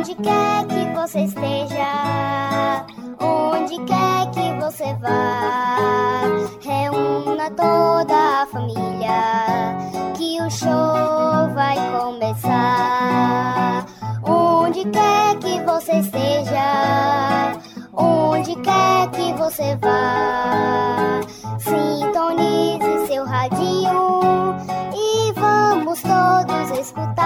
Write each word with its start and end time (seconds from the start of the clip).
Onde 0.00 0.14
quer 0.14 0.66
que 0.66 0.94
você 0.94 1.24
esteja, 1.24 2.86
onde 3.20 3.78
quer 3.84 4.30
que 4.30 4.50
você 4.58 4.94
vá, 4.94 6.22
reúna 6.62 7.50
toda 7.50 8.40
a 8.40 8.46
família, 8.46 9.76
que 10.16 10.40
o 10.40 10.50
show 10.50 11.52
vai 11.54 11.76
começar. 12.00 13.84
Onde 14.22 14.86
quer 14.86 15.38
que 15.38 15.60
você 15.64 15.98
esteja, 15.98 17.52
onde 17.92 18.54
quer 18.56 19.10
que 19.10 19.34
você 19.34 19.76
vá, 19.76 21.20
sintonize 21.58 23.06
seu 23.06 23.26
radinho 23.26 24.56
e 24.94 25.30
vamos 25.34 26.00
todos 26.00 26.70
escutar. 26.78 27.20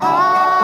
Ah, 0.00 0.55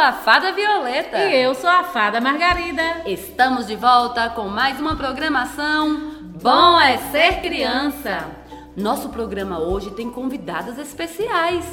a 0.00 0.12
Fada 0.14 0.50
Violeta. 0.52 1.18
E 1.18 1.42
eu 1.42 1.54
sou 1.54 1.68
a 1.68 1.84
Fada 1.84 2.22
Margarida. 2.22 3.02
Estamos 3.04 3.66
de 3.66 3.76
volta 3.76 4.30
com 4.30 4.48
mais 4.48 4.80
uma 4.80 4.96
programação 4.96 6.12
Bom 6.40 6.80
é 6.80 6.96
Ser 6.96 7.42
Criança. 7.42 8.26
Nosso 8.74 9.10
programa 9.10 9.58
hoje 9.58 9.90
tem 9.90 10.10
convidadas 10.10 10.78
especiais. 10.78 11.66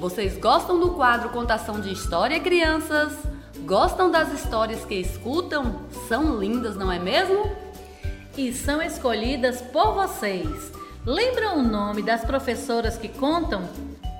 Vocês 0.00 0.36
gostam 0.36 0.80
do 0.80 0.94
quadro 0.94 1.28
Contação 1.28 1.80
de 1.80 1.92
História 1.92 2.40
Crianças? 2.40 3.16
Gostam 3.60 4.10
das 4.10 4.32
histórias 4.32 4.84
que 4.84 4.96
escutam? 4.96 5.82
São 6.08 6.36
lindas, 6.36 6.74
não 6.74 6.90
é 6.90 6.98
mesmo? 6.98 7.52
E 8.36 8.52
são 8.52 8.82
escolhidas 8.82 9.62
por 9.62 9.94
vocês. 9.94 10.72
Lembram 11.06 11.58
o 11.58 11.62
nome 11.62 12.02
das 12.02 12.24
professoras 12.24 12.98
que 12.98 13.08
contam? 13.08 13.62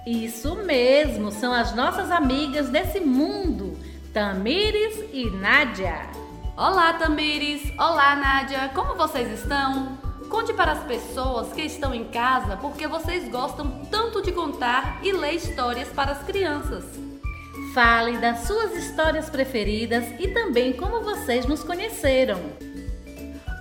Isso 0.06 0.54
mesmo, 0.56 1.32
são 1.32 1.50
as 1.50 1.74
nossas 1.74 2.10
amigas 2.10 2.68
desse 2.68 3.00
mundo, 3.00 3.72
Tamires 4.12 5.02
e 5.10 5.30
Nádia. 5.30 6.10
Olá, 6.54 6.92
Tamires! 6.92 7.62
Olá, 7.78 8.14
Nádia! 8.14 8.70
Como 8.74 8.96
vocês 8.96 9.40
estão? 9.40 9.96
Conte 10.28 10.52
para 10.52 10.72
as 10.72 10.84
pessoas 10.84 11.54
que 11.54 11.62
estão 11.62 11.94
em 11.94 12.04
casa 12.04 12.58
porque 12.58 12.86
vocês 12.86 13.30
gostam 13.30 13.86
tanto 13.90 14.20
de 14.20 14.30
contar 14.30 15.00
e 15.02 15.10
ler 15.10 15.36
histórias 15.36 15.88
para 15.88 16.12
as 16.12 16.22
crianças. 16.22 16.84
Fale 17.72 18.18
das 18.18 18.40
suas 18.40 18.76
histórias 18.76 19.30
preferidas 19.30 20.04
e 20.20 20.28
também 20.28 20.74
como 20.74 21.00
vocês 21.00 21.46
nos 21.46 21.64
conheceram. 21.64 22.38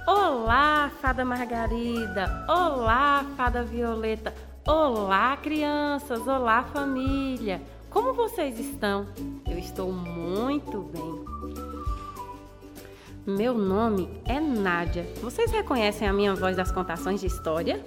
Olá, 0.05 0.91
Fada 1.01 1.23
Margarida! 1.23 2.45
Olá, 2.49 3.25
Fada 3.37 3.63
Violeta! 3.63 4.52
Olá, 4.65 5.35
crianças! 5.35 6.25
Olá, 6.25 6.63
família! 6.63 7.61
Como 7.89 8.13
vocês 8.13 8.57
estão? 8.57 9.05
Eu 9.45 9.59
estou 9.59 9.91
muito 9.91 10.83
bem. 10.83 11.25
Meu 13.27 13.53
nome 13.53 14.07
é 14.23 14.39
Nádia. 14.39 15.05
Vocês 15.21 15.51
reconhecem 15.51 16.07
a 16.07 16.13
minha 16.13 16.33
voz 16.33 16.55
das 16.55 16.71
contações 16.71 17.19
de 17.19 17.27
história? 17.27 17.83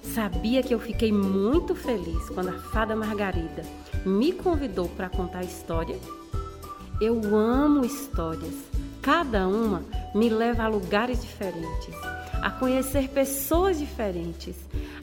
Sabia 0.00 0.62
que 0.62 0.72
eu 0.72 0.78
fiquei 0.78 1.10
muito 1.10 1.74
feliz 1.74 2.30
quando 2.30 2.50
a 2.50 2.58
Fada 2.70 2.94
Margarida 2.94 3.64
me 4.06 4.30
convidou 4.30 4.88
para 4.90 5.08
contar 5.08 5.42
história? 5.42 5.98
Eu 7.00 7.20
amo 7.34 7.84
histórias. 7.84 8.54
Cada 9.02 9.48
uma 9.48 9.82
me 10.14 10.28
leva 10.28 10.62
a 10.62 10.68
lugares 10.68 11.20
diferentes, 11.20 11.96
a 12.40 12.48
conhecer 12.48 13.08
pessoas 13.08 13.78
diferentes, 13.78 14.54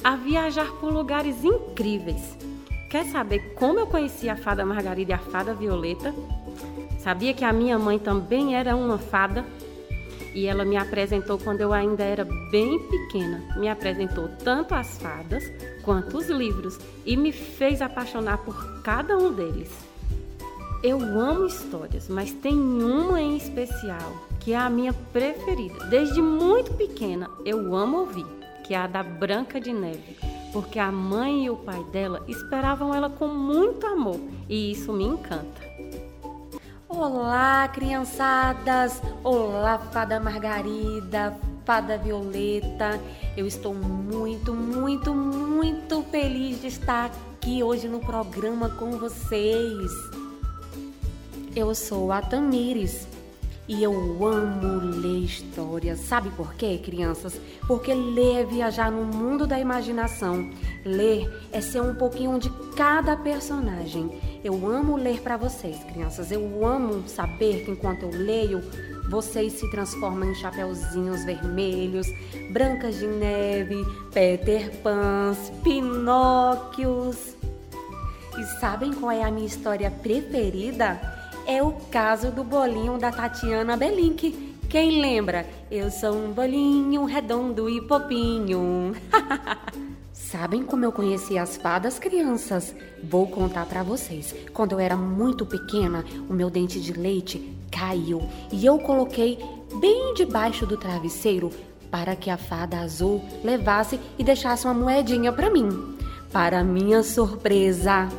a 0.07 0.16
viajar 0.16 0.72
por 0.79 0.94
lugares 0.94 1.44
incríveis. 1.44 2.38
Quer 2.90 3.03
saber 3.07 3.56
como 3.56 3.78
eu 3.78 3.88
conheci 3.88 4.29
a 4.29 4.38
fada 4.38 4.66
Margarida 4.66 5.12
e 5.12 5.13
a 5.13 5.18
fada 5.18 5.53
Violeta? 5.53 6.16
Sabia 6.97 7.34
que 7.34 7.44
a 7.44 7.51
minha 7.51 7.78
mãe 7.78 8.00
também 8.00 8.56
era 8.56 8.73
uma 8.73 8.97
fada? 8.97 9.45
E 10.34 10.45
ela 10.45 10.63
me 10.63 10.78
apresentou 10.78 11.38
quando 11.38 11.59
eu 11.59 11.73
ainda 11.73 12.06
era 12.06 12.23
bem 12.50 12.79
pequena. 12.88 13.53
Me 13.57 13.68
apresentou 13.68 14.29
tanto 14.45 14.73
as 14.73 14.97
fadas 14.97 15.44
quanto 15.84 16.18
os 16.18 16.29
livros 16.29 16.79
e 17.06 17.18
me 17.18 17.34
fez 17.34 17.81
apaixonar 17.81 18.38
por 18.38 18.81
cada 18.84 19.18
um 19.18 19.34
deles. 19.34 19.69
Eu 20.81 21.01
amo 21.01 21.47
histórias, 21.47 22.07
mas 22.07 22.31
tem 22.31 22.57
uma 22.57 23.22
em 23.22 23.35
especial 23.35 24.25
que 24.39 24.53
é 24.53 24.57
a 24.57 24.69
minha 24.69 24.94
preferida. 24.94 25.84
Desde 25.88 26.22
muito 26.22 26.74
pequena 26.75 27.29
eu 27.44 27.75
amo 27.75 27.97
ouvir, 27.97 28.37
que 28.68 28.74
é 28.74 28.78
a 28.78 28.86
da 28.86 29.02
Branca 29.02 29.62
de 29.62 29.72
Neve, 29.72 30.18
porque 30.52 30.78
a 30.78 30.92
mãe 30.92 31.46
e 31.46 31.50
o 31.50 31.56
pai 31.56 31.82
dela 31.86 32.22
esperavam 32.28 32.94
ela 32.94 33.10
com 33.10 33.30
muito 33.30 33.88
amor 33.88 34.20
e 34.50 34.72
isso 34.72 34.92
me 34.92 35.06
encanta. 35.06 35.66
Olá, 36.90 37.68
criançadas! 37.70 39.02
Olá, 39.24 39.78
Fada 39.78 40.20
Margarida, 40.20 41.38
Fada 41.66 41.98
Violeta. 41.98 43.00
Eu 43.38 43.48
estou 43.48 43.74
muito, 43.74 44.54
muito, 44.54 45.14
muito 45.14 46.02
feliz 46.04 46.60
de 46.62 46.68
estar 46.68 47.12
aqui 47.36 47.64
hoje 47.64 47.88
no 47.88 48.00
programa 48.02 48.70
com 48.70 48.92
vocês. 48.98 49.92
Eu 51.56 51.74
sou 51.74 52.12
a 52.12 52.22
Tamires 52.22 53.08
e 53.68 53.84
eu 53.84 53.94
amo 54.26 54.80
ler 55.02 55.26
histórias. 55.26 56.00
Sabe 56.00 56.30
por 56.32 56.54
quê, 56.54 56.80
crianças? 56.84 57.40
Porque 57.68 57.94
ler 57.94 58.42
é 58.42 58.46
viajar 58.46 58.92
no 58.92 59.04
mundo 59.04 59.46
da 59.46 59.60
imaginação. 59.60 60.50
Ler 60.86 61.30
é 61.52 61.60
ser 61.60 61.82
um 61.82 61.94
pouquinho 61.94 62.40
de 62.40 62.50
cada 62.76 63.18
personagem. 63.18 64.20
Eu 64.44 64.70
amo 64.70 64.96
ler 64.96 65.22
para 65.22 65.36
vocês, 65.36 65.84
crianças. 65.84 66.32
Eu 66.32 66.66
amo 66.66 67.08
saber 67.08 67.66
que 67.66 67.72
enquanto 67.72 68.04
eu 68.04 68.10
leio, 68.12 68.62
vocês 69.10 69.54
se 69.54 69.70
transformam 69.70 70.32
em 70.32 70.36
chapeuzinhos 70.36 71.26
vermelhos, 71.26 72.08
brancas 72.52 72.98
de 72.98 73.08
neve, 73.08 73.86
Peter 74.14 74.72
Pans, 74.82 75.52
Pinóquios. 75.64 77.36
E 78.38 78.44
sabem 78.60 78.94
qual 78.94 79.12
é 79.12 79.24
a 79.24 79.32
minha 79.32 79.48
história 79.48 79.90
preferida? 79.90 81.17
É 81.47 81.63
o 81.63 81.72
caso 81.90 82.30
do 82.30 82.44
bolinho 82.44 82.97
da 82.97 83.09
Tatiana 83.09 83.78
Belink. 83.78 84.58
Quem 84.69 85.00
lembra? 85.00 85.47
Eu 85.72 85.90
sou 85.90 86.13
um 86.13 86.34
bolinho 86.34 87.06
redondo 87.06 87.69
e 87.69 87.81
popinho. 87.81 88.94
Sabem 90.12 90.63
como 90.63 90.84
eu 90.84 90.91
conheci 90.91 91.38
as 91.38 91.56
fadas, 91.56 91.97
crianças? 91.97 92.75
Vou 93.02 93.28
contar 93.28 93.66
para 93.66 93.81
vocês. 93.81 94.36
Quando 94.53 94.74
eu 94.74 94.80
era 94.80 94.97
muito 94.97 95.46
pequena, 95.46 96.03
o 96.30 96.34
meu 96.34 96.50
dente 96.50 96.81
de 96.81 96.91
leite 96.91 97.57
caiu 97.72 98.28
e 98.52 98.66
eu 98.66 98.78
coloquei 98.80 99.40
bem 99.80 100.13
debaixo 100.16 100.66
do 100.66 100.75
travesseiro 100.75 101.50
para 101.90 102.13
que 102.13 102.30
a 102.30 102.36
fada 102.36 102.80
azul 102.80 103.24
levasse 103.41 103.97
e 104.19 104.24
deixasse 104.24 104.66
uma 104.66 104.74
moedinha 104.74 105.31
para 105.31 105.50
mim. 105.50 105.97
Para 106.30 106.62
minha 106.62 107.03
surpresa, 107.03 108.09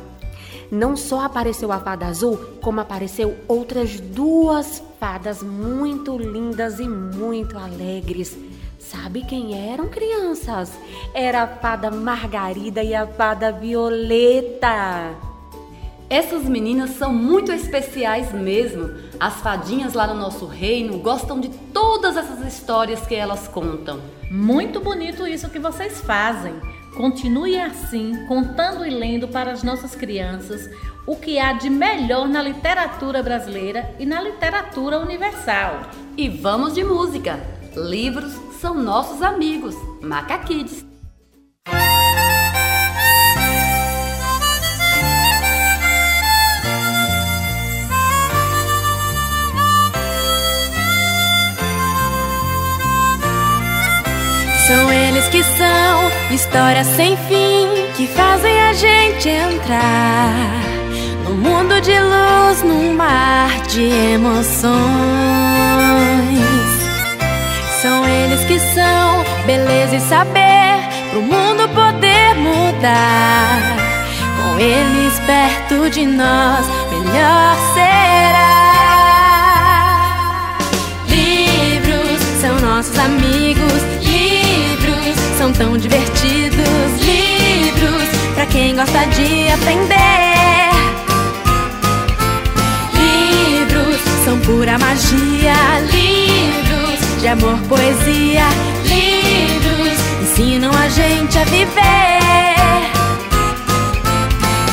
não 0.71 0.95
só 0.95 1.21
apareceu 1.21 1.71
a 1.71 1.79
fada 1.79 2.05
azul, 2.05 2.37
como 2.61 2.79
apareceu 2.79 3.35
outras 3.47 3.99
duas 3.99 4.83
fadas 4.99 5.41
muito 5.41 6.17
lindas 6.17 6.79
e 6.79 6.87
muito 6.87 7.57
alegres. 7.57 8.37
Sabe 8.77 9.23
quem 9.23 9.71
eram, 9.71 9.87
crianças? 9.87 10.71
Era 11.13 11.43
a 11.43 11.47
fada 11.47 11.91
Margarida 11.91 12.83
e 12.83 12.95
a 12.95 13.05
fada 13.05 13.51
Violeta. 13.51 15.15
Essas 16.09 16.43
meninas 16.45 16.91
são 16.91 17.13
muito 17.13 17.51
especiais 17.51 18.33
mesmo. 18.33 18.89
As 19.19 19.35
fadinhas 19.35 19.93
lá 19.93 20.07
no 20.07 20.19
nosso 20.19 20.47
reino 20.47 20.97
gostam 20.97 21.39
de 21.39 21.49
todas 21.49 22.17
essas 22.17 22.51
histórias 22.51 23.05
que 23.05 23.13
elas 23.13 23.47
contam. 23.47 24.01
Muito 24.31 24.79
bonito 24.79 25.27
isso 25.27 25.49
que 25.49 25.59
vocês 25.59 26.01
fazem. 26.01 26.55
Continue 26.95 27.59
assim, 27.59 28.25
contando 28.27 28.85
e 28.85 28.89
lendo 28.89 29.27
para 29.27 29.51
as 29.51 29.63
nossas 29.63 29.95
crianças 29.95 30.69
o 31.05 31.15
que 31.15 31.39
há 31.39 31.53
de 31.53 31.69
melhor 31.69 32.27
na 32.27 32.41
literatura 32.41 33.23
brasileira 33.23 33.95
e 33.97 34.05
na 34.05 34.21
literatura 34.21 34.99
universal. 34.99 35.81
E 36.17 36.29
vamos 36.29 36.73
de 36.73 36.83
música! 36.83 37.39
Livros 37.75 38.33
são 38.59 38.73
nossos 38.75 39.21
amigos, 39.21 39.75
Macaquides. 40.01 40.85
Histórias 56.31 56.87
sem 56.87 57.17
fim 57.17 57.67
que 57.97 58.07
fazem 58.07 58.61
a 58.61 58.73
gente 58.73 59.27
entrar 59.27 60.61
no 61.23 61.35
mundo 61.35 61.81
de 61.81 61.99
luz, 61.99 62.63
num 62.63 62.93
mar 62.93 63.49
de 63.67 63.83
emoções. 64.13 64.79
São 67.81 68.07
eles 68.07 68.45
que 68.45 68.59
são 68.59 69.23
beleza 69.45 69.95
e 69.95 69.99
saber 70.01 70.87
pro 71.09 71.21
mundo 71.21 71.67
poder 71.69 72.35
mudar. 72.35 73.77
Com 74.37 74.59
eles 74.59 75.19
perto 75.25 75.89
de 75.89 76.05
nós, 76.05 76.65
melhor 76.91 77.55
será. 77.73 78.48
São 85.49 85.53
tão 85.53 85.77
divertidos. 85.77 86.59
Livros 87.01 88.07
para 88.35 88.45
quem 88.47 88.75
gosta 88.75 89.05
de 89.05 89.47
aprender. 89.51 90.69
Livros 92.93 94.01
são 94.25 94.39
pura 94.39 94.77
magia, 94.77 95.53
livros 95.91 97.21
de 97.21 97.27
amor, 97.27 97.57
poesia, 97.67 98.45
livros 98.85 99.99
ensinam 100.21 100.71
a 100.71 100.89
gente 100.89 101.37
a 101.37 101.43
viver. 101.45 102.19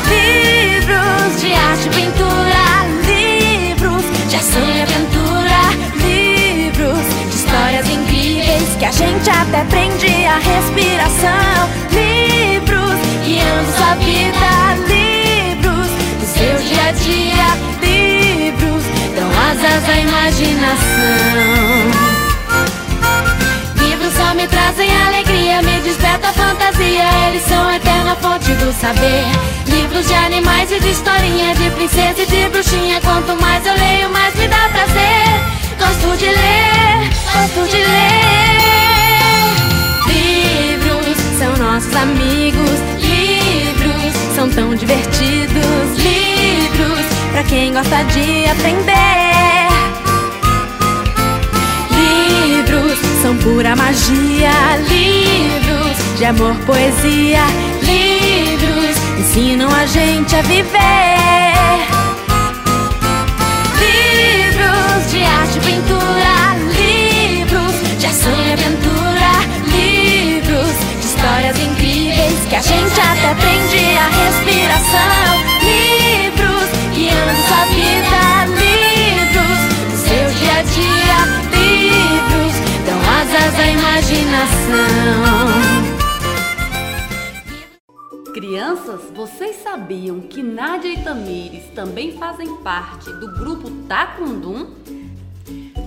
Livros 0.09 1.41
de 1.41 1.53
arte 1.53 1.87
e 1.87 1.91
pintura, 1.91 2.65
livros 3.07 4.05
de 4.29 4.37
ação 4.37 4.71
e 4.77 4.83
aventura, 4.83 5.16
a 8.87 8.91
gente 8.93 9.29
até 9.29 9.65
prende 9.65 10.07
a 10.27 10.39
respiração. 10.39 11.69
Livros 11.91 13.01
guiando 13.25 13.73
sua 13.77 13.95
vida, 13.97 14.49
livros 14.87 15.89
do 16.21 16.27
seu 16.27 16.57
dia 16.69 16.89
a 16.89 16.93
dia, 16.93 17.49
livros 17.83 18.85
dão 19.17 19.29
asas 19.51 19.89
à 19.89 19.99
imaginação. 19.99 20.77
Livros 23.75 24.13
só 24.15 24.35
me 24.35 24.47
trazem 24.47 24.89
alegria, 25.09 25.63
me 25.63 25.81
desperta 25.81 26.29
a 26.29 26.33
fantasia. 26.33 27.05
Eles 27.29 27.43
são 27.43 27.67
a 27.67 27.77
eterna 27.77 28.15
fonte 28.17 28.53
do 28.53 28.73
saber. 28.73 29.25
Livros 29.67 30.07
de 30.07 30.15
animais 30.15 30.71
e 30.71 30.79
de 30.79 30.91
historinha, 30.91 31.57
de 31.57 31.71
princesa 31.71 32.23
e 32.23 32.27
de 32.27 32.49
bruxinha. 32.51 33.01
Quanto 33.01 33.35
mais 33.41 33.67
eu 33.67 33.75
leio, 33.75 34.11
mais 34.11 34.33
me 34.37 34.47
dá 34.47 34.69
prazer. 34.69 35.06
Quem 47.57 47.73
gosta 47.73 48.05
de 48.05 48.45
aprender. 48.51 48.93
Livros 51.91 52.99
são 53.23 53.35
pura 53.39 53.75
magia, 53.75 54.53
livros 54.87 56.19
de 56.19 56.25
amor, 56.27 56.55
poesia, 56.67 57.47
livros 57.81 58.97
ensinam 59.19 59.71
a 59.75 59.87
gente 59.87 60.37
a 60.37 60.43
viver. 60.43 60.69
Livros 63.81 65.11
de 65.11 65.25
arte 65.25 65.57
e 65.57 65.61
pintura, 65.61 66.35
livros 66.77 67.99
de 67.99 68.07
ação 68.07 68.37
e 68.47 68.53
aventura, 68.53 69.31
livros 69.65 70.77
de 71.01 71.07
histórias 71.07 71.59
incríveis 71.59 72.39
que 72.51 72.57
a 72.57 72.61
gente 72.61 73.01
até 73.01 73.35
prende 73.35 73.97
a 73.97 74.09
respiração. 74.09 75.46
Asas 83.47 83.61
à 83.61 83.67
imaginação. 83.69 84.87
Crianças, 88.35 89.03
vocês 89.15 89.57
sabiam 89.63 90.21
que 90.21 90.43
Nádia 90.43 90.93
e 90.93 91.03
Tamires 91.03 91.65
também 91.75 92.19
fazem 92.19 92.57
parte 92.57 93.11
do 93.13 93.33
grupo 93.35 93.71
Tacundum? 93.89 94.75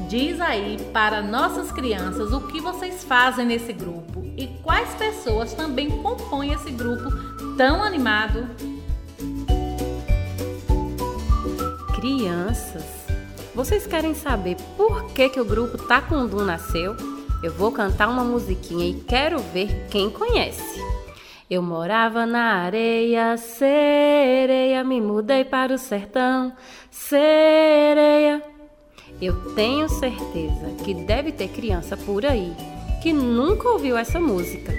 Diz 0.07 0.39
aí 0.41 0.77
para 0.91 1.21
nossas 1.21 1.71
crianças 1.71 2.31
o 2.31 2.41
que 2.47 2.59
vocês 2.59 3.03
fazem 3.03 3.45
nesse 3.45 3.73
grupo 3.73 4.23
e 4.38 4.47
quais 4.63 4.89
pessoas 4.95 5.53
também 5.53 5.89
compõem 6.01 6.53
esse 6.53 6.71
grupo 6.71 7.11
tão 7.57 7.83
animado. 7.83 8.47
Crianças, 11.95 12.85
vocês 13.53 13.85
querem 13.85 14.15
saber 14.15 14.56
por 14.77 15.11
que, 15.11 15.29
que 15.29 15.39
o 15.39 15.45
grupo 15.45 15.77
Tacundum 15.77 16.45
nasceu? 16.45 17.19
Eu 17.41 17.53
vou 17.53 17.71
cantar 17.71 18.09
uma 18.09 18.24
musiquinha 18.24 18.86
e 18.86 18.94
quero 18.94 19.39
ver 19.39 19.88
quem 19.89 20.09
conhece. 20.09 20.80
Eu 21.50 21.62
morava 21.62 22.25
na 22.25 22.56
areia, 22.56 23.38
sereia, 23.38 24.83
me 24.83 25.01
mudei 25.01 25.44
para 25.44 25.74
o 25.74 25.77
sertão, 25.77 26.53
sereia. 26.91 28.44
Eu 29.21 29.53
tenho 29.56 29.89
certeza 29.89 30.75
que 30.83 30.94
deve 30.94 31.31
ter 31.31 31.47
criança 31.47 31.97
por 31.97 32.25
aí 32.25 32.56
que 33.01 33.13
nunca 33.13 33.69
ouviu 33.69 33.97
essa 33.97 34.19
música. 34.19 34.74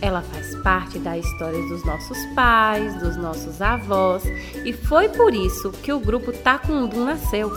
Ela 0.00 0.22
faz 0.22 0.54
parte 0.56 0.98
da 0.98 1.16
história 1.18 1.60
dos 1.68 1.84
nossos 1.84 2.18
pais, 2.34 2.94
dos 3.00 3.16
nossos 3.16 3.60
avós, 3.60 4.22
e 4.64 4.72
foi 4.72 5.08
por 5.08 5.34
isso 5.34 5.70
que 5.82 5.92
o 5.92 5.98
grupo 5.98 6.30
Tacundum 6.32 7.04
nasceu 7.04 7.50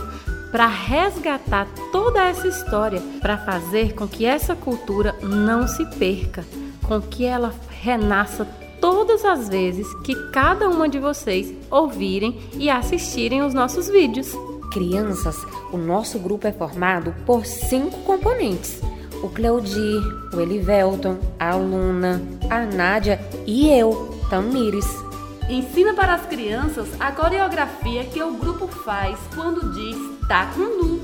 para 0.52 0.68
resgatar 0.68 1.68
toda 1.92 2.24
essa 2.24 2.48
história, 2.48 3.02
para 3.22 3.38
fazer 3.38 3.94
com 3.94 4.08
que 4.08 4.26
essa 4.26 4.56
cultura 4.56 5.16
não 5.22 5.68
se 5.68 5.86
perca, 5.98 6.46
com 6.88 7.02
que 7.02 7.26
ela 7.26 7.54
renasça 7.70 8.48
todas 8.80 9.26
as 9.26 9.50
vezes 9.50 9.88
que 10.04 10.16
cada 10.32 10.70
uma 10.70 10.88
de 10.88 11.00
vocês 11.00 11.54
ouvirem 11.70 12.40
e 12.54 12.70
assistirem 12.70 13.42
os 13.42 13.54
nossos 13.54 13.90
vídeos. 13.90 14.32
Crianças, 14.72 15.38
o 15.72 15.78
nosso 15.78 16.20
grupo 16.20 16.48
é 16.48 16.52
formado 16.52 17.14
por 17.26 17.46
cinco 17.46 17.98
componentes: 18.02 18.82
o 19.24 19.30
Cleodir, 19.30 20.02
o 20.34 20.40
Elivelton, 20.40 21.18
a 21.40 21.56
Luna, 21.56 22.22
a 22.50 22.66
Nádia 22.66 23.20
e 23.46 23.70
eu, 23.70 24.18
Tamires. 24.30 25.07
Ensina 25.50 25.94
para 25.94 26.14
as 26.14 26.26
crianças 26.26 26.90
a 27.00 27.10
coreografia 27.10 28.04
que 28.04 28.22
o 28.22 28.34
grupo 28.34 28.68
faz 28.68 29.18
quando 29.34 29.72
diz 29.72 30.28
Tacundum. 30.28 31.00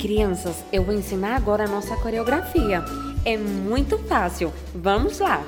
Crianças, 0.00 0.64
eu 0.72 0.82
vou 0.82 0.92
ensinar 0.92 1.36
agora 1.36 1.64
a 1.64 1.68
nossa 1.68 1.94
coreografia. 1.98 2.84
É 3.24 3.36
muito 3.36 3.96
fácil. 3.98 4.52
Vamos 4.74 5.20
lá. 5.20 5.40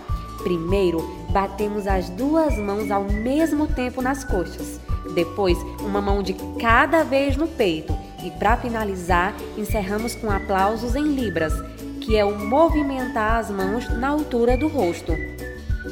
Primeiro, 0.44 1.00
batemos 1.30 1.88
as 1.88 2.09
duas 2.09 2.56
mãos 2.56 2.88
ao 2.88 3.02
mesmo 3.02 3.66
tempo 3.66 4.00
nas 4.00 4.23
coxas. 4.23 4.78
Depois, 5.12 5.59
uma 5.80 6.00
mão 6.00 6.23
de 6.23 6.35
cada 6.61 7.02
vez 7.02 7.37
no 7.37 7.49
peito. 7.49 7.92
E 8.23 8.30
para 8.30 8.56
finalizar, 8.56 9.35
encerramos 9.59 10.14
com 10.14 10.30
aplausos 10.30 10.94
em 10.94 11.16
libras, 11.16 11.52
que 12.00 12.16
é 12.16 12.25
o 12.25 12.38
movimentar 12.38 13.40
as 13.40 13.50
mãos 13.50 13.88
na 13.99 14.09
altura 14.09 14.56
do 14.56 14.68
rosto. 14.68 15.12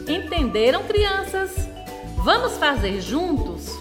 Entenderam, 0.06 0.84
crianças? 0.84 1.81
Vamos 2.24 2.52
fazer 2.52 3.00
juntos? 3.00 3.76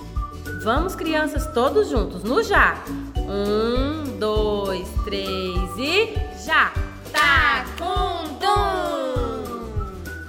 Vamos, 0.64 0.96
crianças, 0.96 1.46
todos 1.54 1.90
juntos, 1.90 2.24
no 2.24 2.42
já. 2.42 2.76
Um, 3.18 4.18
dois, 4.18 4.88
três 5.06 5.78
e 5.78 6.16
já! 6.44 6.72
Tacundum! 7.12 8.42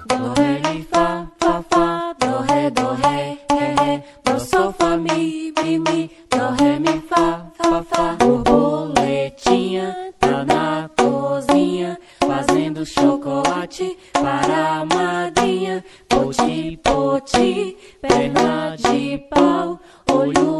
Do, 0.08 0.40
ré, 0.40 0.60
mi, 0.68 0.82
fá, 0.84 1.26
fá, 1.38 1.64
fá, 1.70 2.14
do, 2.18 2.52
ré, 2.52 2.70
do, 2.70 2.92
ré, 2.96 3.38
ré, 3.50 3.74
ré, 3.80 4.04
do, 4.24 4.38
sol, 4.38 4.74
fá, 4.78 4.96
mi, 4.96 5.52
mi, 5.62 5.78
mi, 5.78 6.10
do, 6.30 6.62
ré, 6.62 6.78
mi, 6.78 7.00
fá, 7.08 7.46
fá, 7.56 7.82
fá. 7.82 8.16
Borboletinha 8.18 10.12
tá 10.18 10.44
na 10.44 10.90
cozinha, 10.98 11.98
fazendo 12.20 12.84
chocolate 12.84 13.96
para 14.12 14.80
a 14.80 14.84
madrinha. 14.84 15.84
Poti, 16.08 16.78
poti, 16.82 17.61
perna 18.02 18.76
de 18.76 19.18
pau, 19.30 19.78
olho 20.10 20.51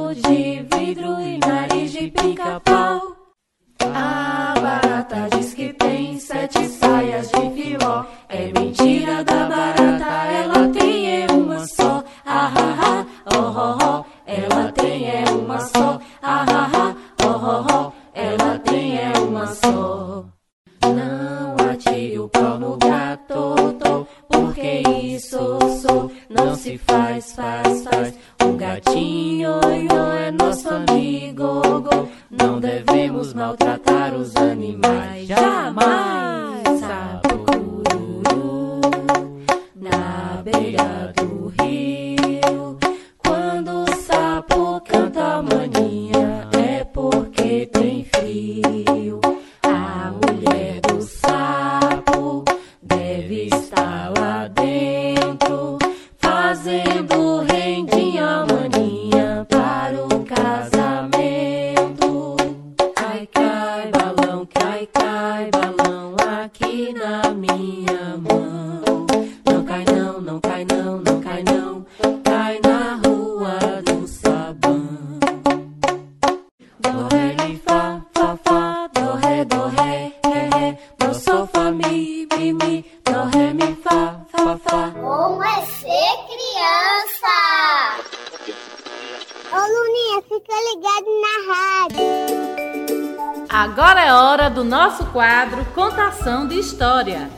nosso 94.92 95.06
quadro 95.06 95.64
Contação 95.74 96.46
de 96.46 96.58
História. 96.58 97.30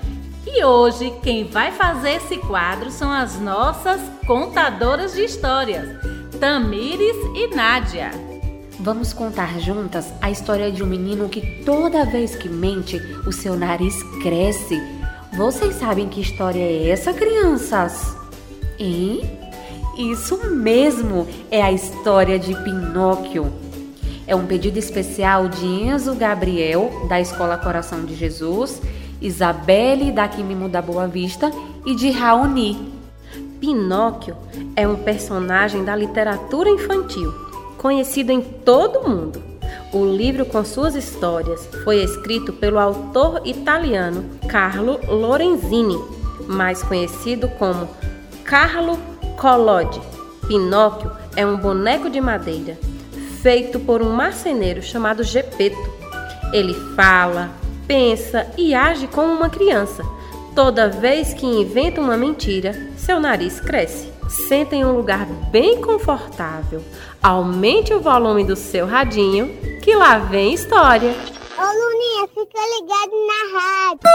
E 0.44 0.64
hoje 0.64 1.12
quem 1.22 1.46
vai 1.46 1.70
fazer 1.70 2.14
esse 2.14 2.36
quadro 2.38 2.90
são 2.90 3.12
as 3.12 3.38
nossas 3.38 4.00
contadoras 4.26 5.12
de 5.14 5.22
histórias, 5.22 5.88
Tamires 6.40 7.16
e 7.36 7.54
Nádia. 7.54 8.10
Vamos 8.80 9.12
contar 9.12 9.60
juntas 9.60 10.12
a 10.20 10.32
história 10.32 10.72
de 10.72 10.82
um 10.82 10.86
menino 10.86 11.28
que 11.28 11.62
toda 11.64 12.04
vez 12.04 12.34
que 12.34 12.48
mente, 12.48 12.96
o 13.24 13.30
seu 13.30 13.54
nariz 13.54 14.02
cresce. 14.20 14.82
Vocês 15.36 15.76
sabem 15.76 16.08
que 16.08 16.20
história 16.20 16.60
é 16.60 16.88
essa, 16.88 17.12
crianças? 17.12 18.16
Hein? 18.80 19.20
Isso 19.96 20.50
mesmo, 20.50 21.28
é 21.52 21.62
a 21.62 21.70
história 21.70 22.36
de 22.36 22.52
Pinóquio. 22.64 23.63
É 24.26 24.34
um 24.34 24.46
pedido 24.46 24.78
especial 24.78 25.48
de 25.48 25.66
Enzo 25.66 26.14
Gabriel, 26.14 27.06
da 27.08 27.20
Escola 27.20 27.58
Coração 27.58 28.04
de 28.04 28.14
Jesus, 28.14 28.80
Isabelle, 29.20 30.10
da 30.10 30.26
Quimimo 30.26 30.68
da 30.68 30.80
Boa 30.80 31.06
Vista 31.06 31.50
e 31.84 31.94
de 31.94 32.10
Raoni. 32.10 32.92
Pinóquio 33.60 34.36
é 34.74 34.88
um 34.88 34.96
personagem 34.96 35.84
da 35.84 35.94
literatura 35.94 36.70
infantil, 36.70 37.32
conhecido 37.76 38.32
em 38.32 38.40
todo 38.40 39.00
o 39.00 39.08
mundo. 39.08 39.42
O 39.92 40.04
livro 40.06 40.46
com 40.46 40.64
suas 40.64 40.94
histórias 40.94 41.68
foi 41.84 42.02
escrito 42.02 42.52
pelo 42.52 42.78
autor 42.78 43.42
italiano 43.44 44.24
Carlo 44.48 45.00
Lorenzini, 45.06 45.98
mais 46.48 46.82
conhecido 46.82 47.48
como 47.58 47.88
Carlo 48.42 48.98
Collodi. 49.36 50.00
Pinóquio 50.48 51.10
é 51.36 51.46
um 51.46 51.56
boneco 51.56 52.08
de 52.08 52.20
madeira 52.20 52.78
feito 53.44 53.78
por 53.78 54.00
um 54.00 54.08
marceneiro 54.08 54.82
chamado 54.82 55.22
Gepeto. 55.22 55.76
Ele 56.50 56.72
fala, 56.96 57.50
pensa 57.86 58.50
e 58.56 58.74
age 58.74 59.06
como 59.06 59.34
uma 59.34 59.50
criança. 59.50 60.02
Toda 60.54 60.88
vez 60.88 61.34
que 61.34 61.44
inventa 61.44 62.00
uma 62.00 62.16
mentira, 62.16 62.72
seu 62.96 63.20
nariz 63.20 63.60
cresce. 63.60 64.10
Senta 64.48 64.74
em 64.74 64.82
um 64.82 64.96
lugar 64.96 65.26
bem 65.50 65.78
confortável. 65.82 66.82
Aumente 67.22 67.92
o 67.92 68.00
volume 68.00 68.44
do 68.44 68.56
seu 68.56 68.86
radinho, 68.86 69.54
que 69.82 69.94
lá 69.94 70.16
vem 70.16 70.54
história. 70.54 71.14
Ô 71.58 71.62
Luninha, 71.62 72.26
fica 72.28 72.60
ligado 72.78 73.12
na 73.28 73.42
rádio. 73.58 74.08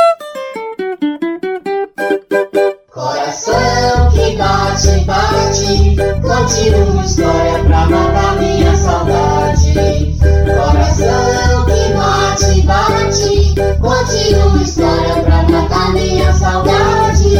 Coração 2.99 4.11
que 4.11 4.35
bate, 4.35 5.05
bate, 5.05 5.95
conte 6.21 6.69
uma 6.75 7.05
história 7.05 7.63
pra 7.63 7.85
matar 7.85 8.37
minha 8.37 8.75
saudade. 8.75 9.73
Coração 10.43 11.65
que 11.65 11.93
bate, 11.93 12.61
bate, 12.63 13.55
conte 13.79 14.35
uma 14.35 14.61
história 14.61 15.23
pra 15.23 15.43
matar 15.43 15.93
minha 15.93 16.33
saudade. 16.33 17.37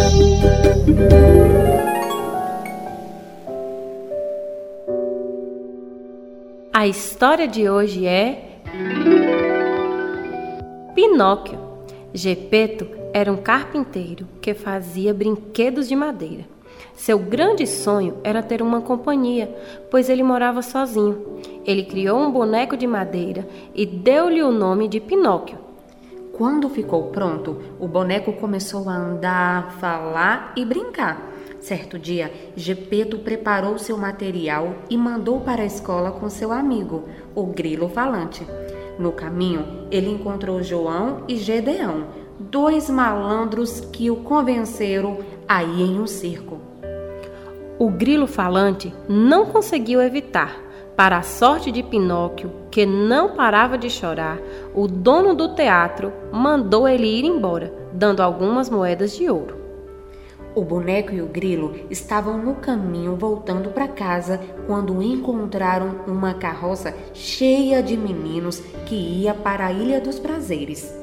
A 6.72 6.88
história 6.88 7.50
de 7.50 7.70
hoje 7.70 8.08
é 8.08 8.62
Pinóquio. 10.96 11.60
Gepeto 12.13 12.99
era 13.13 13.32
um 13.32 13.38
carpinteiro 13.38 14.28
que 14.42 14.54
fazia 14.54 15.13
brinquedos 15.13 15.88
de 15.88 15.96
madeira. 15.96 16.46
Seu 16.94 17.18
grande 17.18 17.66
sonho 17.66 18.18
era 18.24 18.44
ter 18.44 18.62
uma 18.62 18.82
companhia, 18.82 19.54
pois 19.89 20.10
ele 20.10 20.24
morava 20.24 20.62
sozinho. 20.62 21.39
Ele 21.66 21.84
criou 21.84 22.20
um 22.20 22.32
boneco 22.32 22.78
de 22.78 22.86
madeira 22.86 23.48
e 23.74 23.86
deu-lhe 23.86 24.44
o 24.44 24.51
nome 24.51 24.88
de 24.88 25.00
Pinóquio. 25.00 25.58
Quando 26.34 26.70
ficou 26.70 27.04
pronto, 27.08 27.58
o 27.80 27.88
boneco 27.88 28.32
começou 28.34 28.88
a 28.89 28.96
andar, 28.96 29.74
falar 29.74 30.54
e 30.56 30.63
brincar. 30.63 31.30
Certo 31.60 32.00
dia, 32.00 32.32
Gepeto 32.56 33.20
preparou 33.20 33.78
seu 33.78 33.98
material 33.98 34.75
e 34.89 34.96
mandou 34.96 35.42
para 35.42 35.63
a 35.63 35.66
escola 35.66 36.12
com 36.12 36.30
seu 36.30 36.54
amigo, 36.54 37.04
o 37.36 37.44
Grilo 37.46 37.89
Falante. 37.89 38.48
No 38.98 39.12
caminho, 39.12 39.66
ele 39.92 40.10
encontrou 40.10 40.63
João 40.63 41.24
e 41.28 41.36
Gedeão, 41.36 42.08
dois 42.39 42.89
malandros 42.89 43.81
que 43.81 44.10
o 44.10 44.17
convenceram 44.17 45.17
a 45.48 45.63
ir 45.63 45.81
em 45.81 46.00
um 46.00 46.08
circo. 46.08 46.62
O 47.77 47.89
grilo 47.89 48.27
falante 48.27 48.93
não 49.08 49.46
conseguiu 49.46 50.01
evitar. 50.01 50.69
Para 50.96 51.17
a 51.17 51.22
sorte 51.22 51.72
de 51.72 51.81
Pinóquio, 51.81 52.51
que 52.69 52.86
não 52.86 53.29
parava 53.29 53.77
de 53.77 53.89
chorar, 53.89 54.38
o 54.75 54.86
dono 54.86 55.34
do 55.34 55.55
teatro 55.55 56.12
mandou 56.29 56.86
ele 56.86 57.08
ir 57.08 57.24
embora, 57.24 57.74
dando 57.93 58.22
algumas 58.22 58.69
moedas 58.69 59.15
de 59.15 59.29
ouro. 59.29 59.58
O 60.53 60.62
boneco 60.62 61.13
e 61.13 61.22
o 61.22 61.27
grilo 61.27 61.74
estavam 61.89 62.38
no 62.38 62.55
caminho 62.55 63.15
voltando 63.15 63.69
para 63.69 63.88
casa 63.88 64.41
quando 64.67 65.01
encontraram 65.01 66.01
uma 66.05 66.34
carroça 66.34 66.93
cheia 67.13 67.81
de 67.81 67.96
meninos 67.96 68.60
que 68.86 68.96
ia 68.96 69.34
para 69.34 69.67
a 69.67 69.72
Ilha 69.72 70.01
dos 70.01 70.19
Prazeres. 70.19 70.99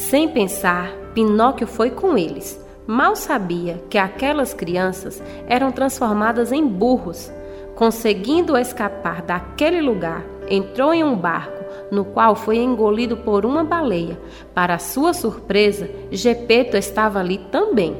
Sem 0.00 0.28
pensar, 0.28 0.90
Pinóquio 1.14 1.66
foi 1.66 1.90
com 1.90 2.16
eles. 2.16 2.58
Mal 2.86 3.14
sabia 3.14 3.80
que 3.90 3.98
aquelas 3.98 4.54
crianças 4.54 5.22
eram 5.46 5.70
transformadas 5.70 6.50
em 6.52 6.66
burros. 6.66 7.30
Conseguindo 7.76 8.56
escapar 8.56 9.20
daquele 9.20 9.82
lugar, 9.82 10.24
entrou 10.48 10.94
em 10.94 11.04
um 11.04 11.14
barco, 11.14 11.64
no 11.92 12.04
qual 12.04 12.34
foi 12.34 12.56
engolido 12.56 13.18
por 13.18 13.44
uma 13.44 13.62
baleia. 13.62 14.18
Para 14.54 14.78
sua 14.78 15.12
surpresa, 15.12 15.88
Gepeto 16.10 16.78
estava 16.78 17.20
ali 17.20 17.36
também. 17.52 17.94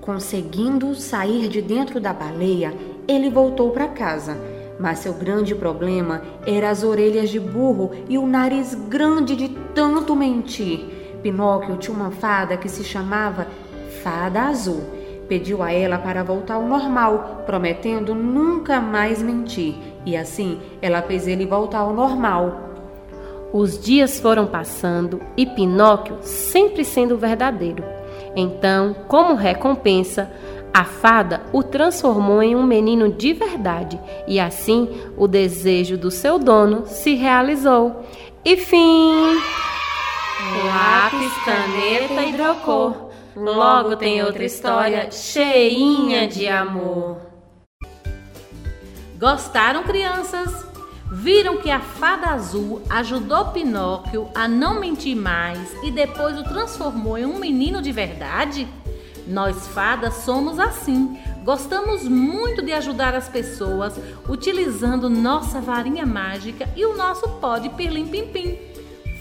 Conseguindo 0.00 0.94
sair 0.94 1.48
de 1.48 1.62
dentro 1.62 1.98
da 1.98 2.12
baleia, 2.12 2.74
ele 3.08 3.30
voltou 3.30 3.70
para 3.70 3.88
casa. 3.88 4.36
Mas 4.78 5.00
seu 5.00 5.14
grande 5.14 5.54
problema 5.54 6.22
era 6.46 6.68
as 6.68 6.84
orelhas 6.84 7.30
de 7.30 7.40
burro 7.40 7.90
e 8.10 8.18
o 8.18 8.26
nariz 8.26 8.74
grande 8.74 9.34
de 9.34 9.48
tanto 9.74 10.14
mentir. 10.14 10.99
Pinóquio 11.22 11.76
tinha 11.76 11.96
uma 11.96 12.10
fada 12.10 12.56
que 12.56 12.68
se 12.68 12.82
chamava 12.82 13.46
Fada 14.02 14.42
Azul. 14.42 14.82
Pediu 15.28 15.62
a 15.62 15.72
ela 15.72 15.98
para 15.98 16.24
voltar 16.24 16.54
ao 16.54 16.66
normal, 16.66 17.44
prometendo 17.46 18.14
nunca 18.14 18.80
mais 18.80 19.22
mentir. 19.22 19.74
E 20.04 20.16
assim 20.16 20.60
ela 20.82 21.02
fez 21.02 21.28
ele 21.28 21.46
voltar 21.46 21.78
ao 21.78 21.92
normal. 21.92 22.70
Os 23.52 23.78
dias 23.78 24.20
foram 24.20 24.46
passando 24.46 25.20
e 25.36 25.44
Pinóquio 25.44 26.18
sempre 26.20 26.84
sendo 26.84 27.16
verdadeiro. 27.16 27.84
Então, 28.34 28.94
como 29.08 29.34
recompensa, 29.34 30.30
a 30.72 30.84
fada 30.84 31.42
o 31.52 31.62
transformou 31.62 32.42
em 32.42 32.54
um 32.54 32.62
menino 32.62 33.12
de 33.12 33.32
verdade 33.32 33.98
e 34.26 34.38
assim 34.38 34.88
o 35.16 35.26
desejo 35.26 35.98
do 35.98 36.10
seu 36.10 36.38
dono 36.38 36.86
se 36.86 37.14
realizou. 37.14 38.04
E 38.44 38.56
fim! 38.56 39.40
Lápis, 40.66 41.32
caneta, 41.44 42.22
hidrocor. 42.22 43.10
Logo 43.36 43.96
tem 43.96 44.22
outra 44.22 44.44
história 44.44 45.10
cheinha 45.10 46.26
de 46.26 46.48
amor. 46.48 47.18
Gostaram, 49.18 49.82
crianças? 49.82 50.66
Viram 51.12 51.58
que 51.58 51.70
a 51.70 51.80
fada 51.80 52.28
azul 52.28 52.82
ajudou 52.88 53.46
Pinóquio 53.46 54.30
a 54.34 54.46
não 54.46 54.80
mentir 54.80 55.16
mais 55.16 55.58
e 55.82 55.90
depois 55.90 56.38
o 56.38 56.44
transformou 56.44 57.18
em 57.18 57.26
um 57.26 57.38
menino 57.38 57.82
de 57.82 57.90
verdade? 57.90 58.68
Nós 59.26 59.68
fadas 59.68 60.14
somos 60.14 60.58
assim. 60.58 61.18
Gostamos 61.44 62.04
muito 62.04 62.62
de 62.62 62.72
ajudar 62.72 63.14
as 63.14 63.28
pessoas 63.28 63.98
utilizando 64.28 65.10
nossa 65.10 65.60
varinha 65.60 66.06
mágica 66.06 66.68
e 66.76 66.84
o 66.84 66.96
nosso 66.96 67.28
pó 67.40 67.58
de 67.58 67.68
pirlim-pim-pim. 67.70 68.69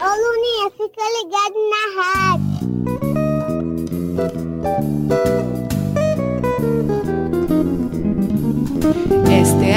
Ô 0.00 0.04
Luninha, 0.04 0.70
fica 0.70 1.02
ligado 1.18 1.54
na 1.70 2.02
rádio. 2.02 2.56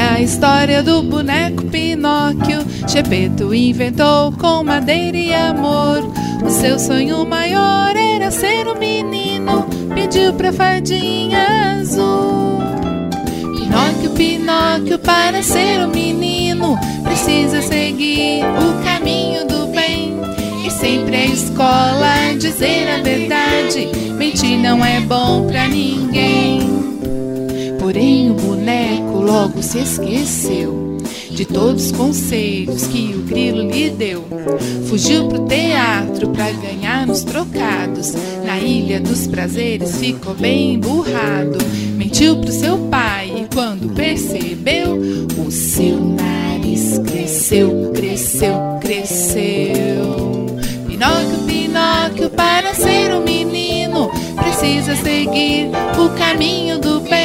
A 0.09 0.21
história 0.21 0.81
do 0.81 1.03
boneco 1.03 1.65
Pinóquio. 1.65 2.65
Gepeto 2.87 3.53
inventou 3.53 4.31
com 4.33 4.63
madeira 4.63 5.17
e 5.17 5.33
amor. 5.33 6.11
O 6.43 6.49
seu 6.49 6.79
sonho 6.79 7.25
maior 7.25 7.95
era 7.95 8.31
ser 8.31 8.67
um 8.67 8.77
menino. 8.77 9.67
Pediu 9.93 10.33
pra 10.33 10.51
fadinha 10.51 11.79
azul. 11.79 12.59
Pinóquio, 13.57 14.09
Pinóquio, 14.15 14.99
para 14.99 15.43
ser 15.43 15.79
um 15.85 15.89
menino, 15.89 16.77
precisa 17.03 17.61
seguir 17.61 18.41
o 18.43 18.83
caminho 18.83 19.45
do 19.45 19.67
bem. 19.67 20.19
E 20.65 20.71
sempre 20.71 21.15
a 21.15 21.25
escola 21.25 22.35
dizer 22.37 22.89
a 22.89 23.01
verdade. 23.03 23.89
Mentir 24.17 24.57
não 24.57 24.83
é 24.83 24.99
bom 25.01 25.47
pra 25.47 25.67
ninguém. 25.67 26.98
Porém, 27.89 28.29
o 28.29 28.35
boneco 28.35 29.19
logo 29.19 29.63
se 29.63 29.79
esqueceu 29.79 30.99
de 31.31 31.43
todos 31.43 31.87
os 31.87 31.91
conselhos 31.91 32.85
que 32.85 33.15
o 33.15 33.23
grilo 33.23 33.67
lhe 33.67 33.89
deu. 33.89 34.23
Fugiu 34.87 35.27
pro 35.27 35.47
teatro 35.47 36.29
pra 36.29 36.51
ganhar 36.51 37.07
nos 37.07 37.23
trocados. 37.23 38.13
Na 38.45 38.59
ilha 38.59 38.99
dos 38.99 39.25
prazeres 39.25 39.97
ficou 39.97 40.35
bem 40.35 40.75
emburrado. 40.75 41.57
Mentiu 41.95 42.37
pro 42.37 42.51
seu 42.51 42.77
pai 42.91 43.33
e 43.35 43.55
quando 43.55 43.91
percebeu, 43.95 44.95
o 45.43 45.49
seu 45.49 45.99
nariz 45.99 46.99
cresceu, 46.99 47.91
cresceu, 47.95 48.53
cresceu. 48.81 50.45
Pinóquio, 50.85 51.39
Pinóquio, 51.47 52.29
para 52.29 52.71
ser 52.75 53.15
um 53.15 53.23
menino, 53.23 54.11
precisa 54.35 54.95
seguir 54.95 55.69
o 55.97 56.09
caminho 56.19 56.77
do 56.77 56.99
bem. 56.99 57.18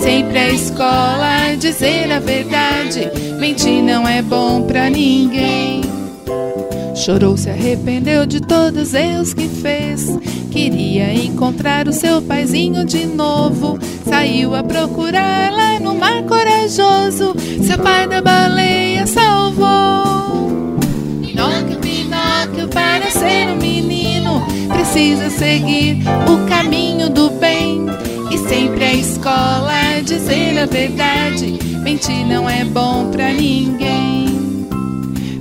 Sempre 0.00 0.38
a 0.38 0.50
escola 0.50 1.56
dizer 1.58 2.10
a 2.12 2.20
verdade. 2.20 3.10
Mentir 3.38 3.82
não 3.82 4.06
é 4.06 4.22
bom 4.22 4.62
pra 4.62 4.88
ninguém. 4.88 5.82
Chorou, 6.94 7.36
se 7.36 7.50
arrependeu 7.50 8.26
de 8.26 8.40
todos 8.40 8.88
os 8.88 8.94
erros 8.94 9.34
que 9.34 9.48
fez. 9.48 10.06
Queria 10.50 11.12
encontrar 11.12 11.88
o 11.88 11.92
seu 11.92 12.22
paizinho 12.22 12.84
de 12.84 13.06
novo. 13.06 13.78
Saiu 14.04 14.54
a 14.54 14.62
procurar 14.62 15.52
lá 15.52 15.78
no 15.80 15.94
mar 15.94 16.22
corajoso. 16.24 17.34
Seu 17.62 17.78
pai 17.78 18.06
da 18.06 18.20
baleia 18.20 19.06
salvou. 19.06 20.78
Pinóquio, 21.22 21.78
Pinóquio, 21.80 22.68
para 22.68 23.10
ser 23.10 23.48
um 23.52 23.56
menino, 23.56 24.42
precisa 24.68 25.30
seguir 25.30 25.98
o 26.26 26.48
caminho 26.48 27.08
do 27.10 27.30
bem. 27.30 27.86
E 28.30 28.36
sempre 28.36 28.84
a 28.84 28.92
escola 28.92 29.87
dizer 30.08 30.58
a 30.58 30.64
verdade. 30.64 31.58
Mentir 31.82 32.26
não 32.26 32.48
é 32.48 32.64
bom 32.64 33.10
pra 33.10 33.30
ninguém. 33.30 34.66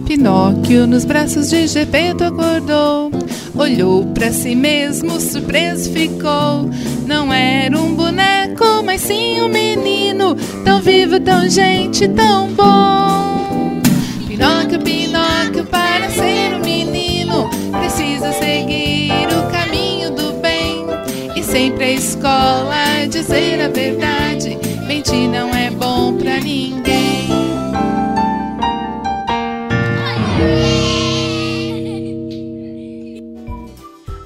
Pinóquio 0.05 0.85
nos 0.85 1.05
braços 1.05 1.49
de 1.49 1.67
Gepeto 1.67 2.25
acordou. 2.25 3.09
Olhou 3.55 4.05
pra 4.07 4.31
si 4.31 4.55
mesmo, 4.55 5.21
surpreso 5.21 5.89
ficou. 5.91 6.69
Não 7.05 7.31
era 7.33 7.77
um 7.79 7.95
boneco, 7.95 8.83
mas 8.83 9.01
sim 9.01 9.39
um 9.39 9.47
menino. 9.47 10.35
Tão 10.65 10.81
vivo, 10.81 11.17
tão 11.19 11.49
gente, 11.49 12.07
tão 12.09 12.47
bom. 12.49 13.79
Pinóquio, 14.27 14.79
Pinóquio, 14.81 15.65
para 15.65 16.09
ser 16.09 16.55
um 16.55 16.59
menino, 16.59 17.49
precisa 17.71 18.33
seguir 18.33 18.86
escola 21.97 23.07
dizer 23.09 23.59
a 23.61 23.69
verdade. 23.69 24.57
Mentir 24.85 25.27
não 25.29 25.49
é 25.49 25.71
bom 25.71 26.15
pra 26.15 26.39
ninguém. 26.39 27.27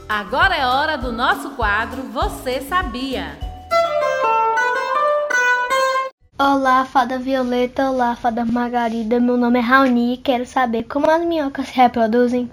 Agora 0.09 0.55
é 0.55 0.65
hora 0.65 0.97
do 0.97 1.11
nosso 1.11 1.51
quadro 1.51 2.03
Você 2.11 2.61
Sabia? 2.61 3.39
Olá, 6.37 6.85
fada 6.85 7.17
Violeta. 7.17 7.89
Olá, 7.89 8.15
fada 8.15 8.43
Margarida. 8.43 9.19
Meu 9.19 9.37
nome 9.37 9.59
é 9.59 9.61
Raoni 9.61 10.13
e 10.13 10.17
quero 10.17 10.45
saber 10.45 10.83
como 10.83 11.09
as 11.09 11.25
minhocas 11.25 11.67
se 11.67 11.75
reproduzem. 11.75 12.51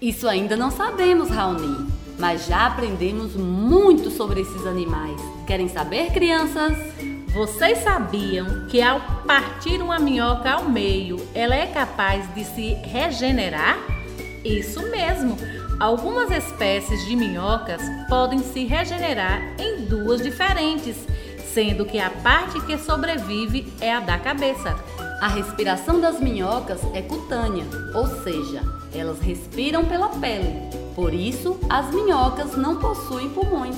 Isso 0.00 0.28
ainda 0.28 0.56
não 0.56 0.70
sabemos, 0.70 1.30
Raoni, 1.30 1.91
mas 2.22 2.46
já 2.46 2.66
aprendemos 2.66 3.34
muito 3.34 4.08
sobre 4.08 4.42
esses 4.42 4.64
animais. 4.64 5.20
Querem 5.44 5.68
saber, 5.68 6.12
crianças? 6.12 6.78
Vocês 7.34 7.78
sabiam 7.78 8.68
que 8.68 8.80
ao 8.80 9.00
partir 9.26 9.82
uma 9.82 9.98
minhoca 9.98 10.48
ao 10.52 10.68
meio, 10.68 11.16
ela 11.34 11.56
é 11.56 11.66
capaz 11.66 12.32
de 12.32 12.44
se 12.44 12.74
regenerar? 12.74 13.76
Isso 14.44 14.88
mesmo! 14.88 15.36
Algumas 15.80 16.30
espécies 16.30 17.04
de 17.06 17.16
minhocas 17.16 17.82
podem 18.08 18.38
se 18.38 18.66
regenerar 18.66 19.42
em 19.58 19.84
duas 19.86 20.22
diferentes, 20.22 20.96
sendo 21.52 21.84
que 21.84 21.98
a 21.98 22.08
parte 22.08 22.60
que 22.60 22.78
sobrevive 22.78 23.66
é 23.80 23.92
a 23.92 23.98
da 23.98 24.16
cabeça. 24.16 24.76
A 25.20 25.26
respiração 25.26 26.00
das 26.00 26.20
minhocas 26.20 26.80
é 26.94 27.02
cutânea, 27.02 27.64
ou 27.92 28.06
seja, 28.22 28.62
elas 28.94 29.18
respiram 29.18 29.84
pela 29.84 30.08
pele. 30.08 30.81
Por 30.94 31.14
isso, 31.14 31.58
as 31.68 31.92
minhocas 31.92 32.56
não 32.56 32.76
possuem 32.76 33.28
pulmões. 33.30 33.76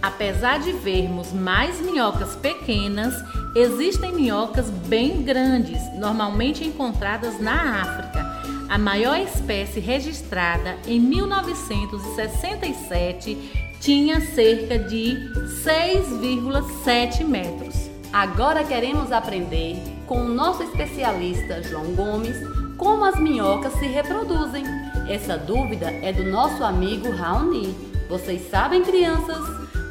Apesar 0.00 0.58
de 0.58 0.72
vermos 0.72 1.32
mais 1.32 1.80
minhocas 1.80 2.34
pequenas, 2.36 3.14
existem 3.54 4.12
minhocas 4.12 4.68
bem 4.68 5.22
grandes, 5.22 5.80
normalmente 5.98 6.64
encontradas 6.64 7.40
na 7.40 7.80
África. 7.80 8.34
A 8.68 8.76
maior 8.76 9.18
espécie 9.18 9.80
registrada 9.80 10.76
em 10.86 11.00
1967 11.00 13.78
tinha 13.80 14.20
cerca 14.20 14.78
de 14.78 15.16
6,7 15.64 17.24
metros. 17.24 17.88
Agora 18.12 18.62
queremos 18.64 19.10
aprender 19.12 19.82
com 20.06 20.20
o 20.20 20.28
nosso 20.28 20.62
especialista 20.62 21.62
João 21.62 21.94
Gomes 21.94 22.36
como 22.76 23.04
as 23.04 23.18
minhocas 23.18 23.72
se 23.74 23.86
reproduzem. 23.86 24.64
Essa 25.08 25.36
dúvida 25.36 25.90
é 26.02 26.12
do 26.12 26.24
nosso 26.24 26.64
amigo 26.64 27.10
Raoni. 27.10 27.74
Vocês 28.08 28.48
sabem, 28.50 28.82
crianças? 28.82 29.42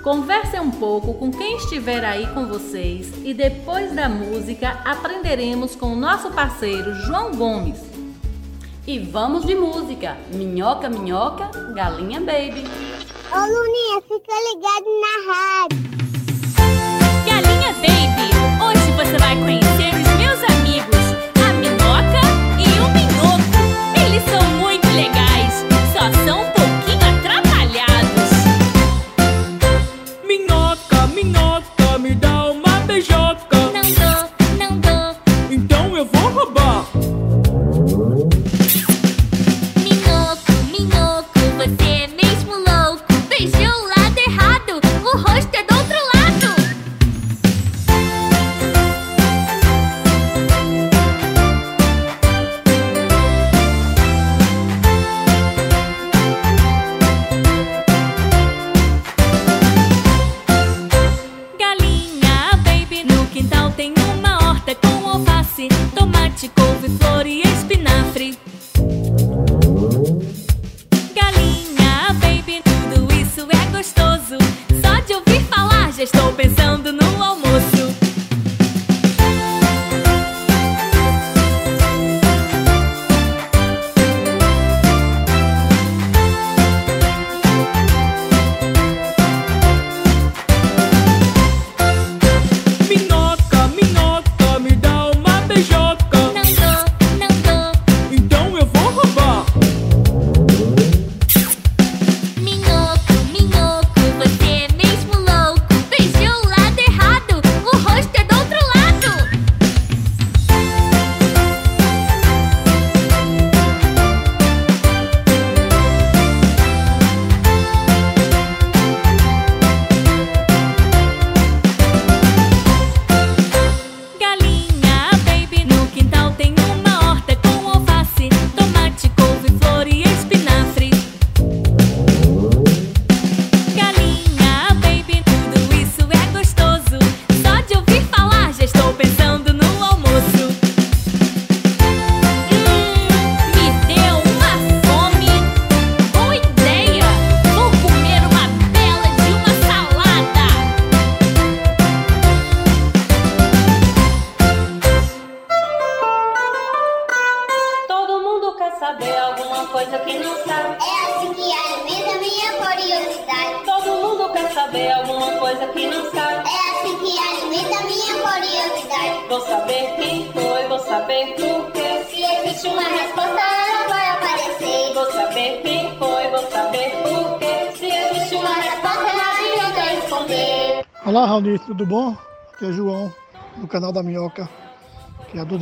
Conversem 0.04 0.60
um 0.60 0.72
pouco 0.72 1.14
com 1.14 1.32
quem 1.32 1.58
estiver 1.58 2.04
aí 2.04 2.28
com 2.34 2.46
vocês 2.46 3.12
e 3.24 3.34
depois 3.34 3.96
da 3.96 4.10
música 4.10 4.82
aprenderemos 4.84 5.76
com 5.76 5.94
o 5.94 5.96
nosso 5.96 6.30
parceiro 6.32 6.94
João 6.94 7.32
Gomes. 7.32 7.80
E 8.86 9.00
vamos 9.00 9.46
de 9.46 9.56
música. 9.56 10.18
Minhoca, 10.34 10.90
minhoca, 10.90 11.50
galinha 11.74 12.20
baby. 12.20 12.66
Ô 13.32 13.40
Luninha, 13.40 14.02
fica 14.02 14.34
ligado 14.50 14.86
na 15.02 15.34
rádio. 15.34 15.94
Galinha 17.26 17.74
Baby, 17.74 18.30
hoje 18.62 18.92
você 18.92 19.18
vai 19.18 19.36
conhecer 19.38 19.63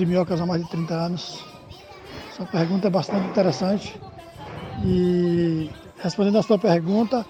de 0.01 0.05
minhocas 0.07 0.41
há 0.41 0.45
mais 0.47 0.63
de 0.63 0.67
30 0.67 0.95
anos. 0.95 1.45
Sua 2.35 2.45
pergunta 2.47 2.87
é 2.87 2.89
bastante 2.89 3.27
interessante 3.27 3.93
e 4.83 5.69
respondendo 6.01 6.39
a 6.39 6.43
sua 6.43 6.57
pergunta 6.57 7.23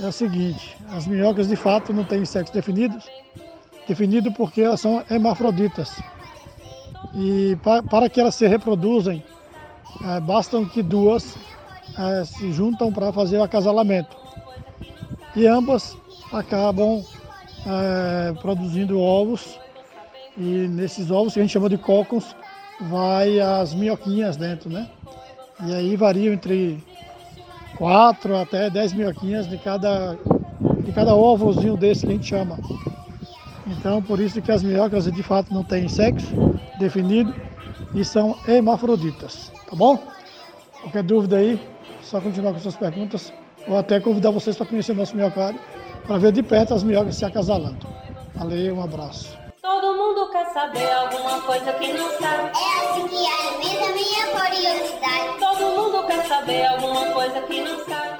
é 0.00 0.06
o 0.06 0.12
seguinte, 0.12 0.78
as 0.92 1.06
minhocas 1.06 1.46
de 1.46 1.56
fato 1.56 1.92
não 1.92 2.04
têm 2.04 2.24
sexo 2.24 2.54
definido, 2.54 2.96
definido 3.86 4.32
porque 4.32 4.62
elas 4.62 4.80
são 4.80 5.04
hermafroditas. 5.10 6.02
E 7.14 7.56
pa- 7.62 7.82
para 7.82 8.08
que 8.08 8.18
elas 8.18 8.34
se 8.34 8.46
reproduzem, 8.46 9.22
eh, 10.02 10.20
bastam 10.20 10.64
que 10.64 10.82
duas 10.82 11.36
eh, 11.98 12.24
se 12.24 12.50
juntam 12.50 12.90
para 12.92 13.12
fazer 13.12 13.36
o 13.38 13.42
acasalamento. 13.42 14.16
E 15.34 15.46
ambas 15.46 15.98
acabam 16.32 17.04
eh, 17.66 18.32
produzindo 18.40 18.98
ovos 18.98 19.58
e 20.36 20.68
nesses 20.68 21.10
ovos 21.10 21.34
que 21.34 21.40
a 21.40 21.42
gente 21.42 21.52
chama 21.52 21.68
de 21.68 21.78
cócons 21.78 22.36
vai 22.80 23.40
as 23.40 23.74
minhoquinhas 23.74 24.36
dentro, 24.36 24.68
né? 24.68 24.88
E 25.64 25.74
aí 25.74 25.96
variam 25.96 26.34
entre 26.34 26.82
4 27.76 28.36
até 28.36 28.68
10 28.68 28.92
minhoquinhas 28.92 29.48
de 29.48 29.56
cada, 29.58 30.16
de 30.84 30.92
cada 30.92 31.14
ovozinho 31.14 31.76
desse 31.76 32.06
que 32.06 32.12
a 32.12 32.14
gente 32.14 32.26
chama. 32.26 32.58
Então 33.66 34.02
por 34.02 34.20
isso 34.20 34.42
que 34.42 34.52
as 34.52 34.62
minhocas 34.62 35.10
de 35.10 35.22
fato 35.22 35.52
não 35.52 35.64
têm 35.64 35.88
sexo 35.88 36.26
definido 36.78 37.34
e 37.94 38.04
são 38.04 38.36
hermafroditas, 38.46 39.50
tá 39.68 39.74
bom? 39.74 39.98
Qualquer 40.82 41.02
dúvida 41.02 41.38
aí, 41.38 41.60
só 42.02 42.20
continuar 42.20 42.52
com 42.52 42.58
suas 42.58 42.76
perguntas 42.76 43.32
ou 43.66 43.76
até 43.76 43.98
convidar 43.98 44.30
vocês 44.30 44.56
para 44.56 44.66
conhecer 44.66 44.92
o 44.92 44.96
nosso 44.96 45.16
minhocário 45.16 45.58
para 46.06 46.18
ver 46.18 46.32
de 46.32 46.42
perto 46.42 46.74
as 46.74 46.84
minhocas 46.84 47.16
se 47.16 47.24
acasalando. 47.24 47.86
Valeu, 48.34 48.76
um 48.76 48.82
abraço. 48.82 49.45
Todo 49.66 49.96
mundo 49.96 50.30
quer 50.30 50.46
saber 50.52 50.88
alguma 50.92 51.40
coisa 51.40 51.72
que 51.72 51.92
não 51.92 52.08
sabe. 52.20 52.52
É 52.56 52.88
assim 52.88 53.08
que 53.08 53.16
alimenta 53.16 53.92
minha 53.94 54.26
curiosidade. 54.28 55.40
Todo 55.40 55.66
mundo 55.72 56.06
quer 56.06 56.24
saber 56.28 56.66
alguma 56.66 57.06
coisa 57.06 57.40
que 57.40 57.60
não 57.62 57.84
sabe. 57.84 58.16